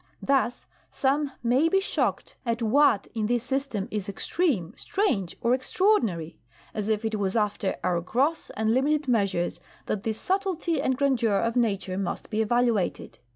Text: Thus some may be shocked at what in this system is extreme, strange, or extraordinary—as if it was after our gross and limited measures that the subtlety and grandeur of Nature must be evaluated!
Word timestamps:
Thus 0.23 0.65
some 0.89 1.31
may 1.43 1.69
be 1.69 1.79
shocked 1.79 2.35
at 2.43 2.63
what 2.63 3.07
in 3.13 3.27
this 3.27 3.43
system 3.43 3.87
is 3.91 4.09
extreme, 4.09 4.73
strange, 4.75 5.35
or 5.41 5.53
extraordinary—as 5.53 6.89
if 6.89 7.05
it 7.05 7.19
was 7.19 7.35
after 7.37 7.75
our 7.83 8.01
gross 8.01 8.49
and 8.57 8.73
limited 8.73 9.07
measures 9.07 9.59
that 9.85 10.01
the 10.01 10.13
subtlety 10.13 10.81
and 10.81 10.97
grandeur 10.97 11.35
of 11.35 11.55
Nature 11.55 11.99
must 11.99 12.31
be 12.31 12.41
evaluated! 12.41 13.19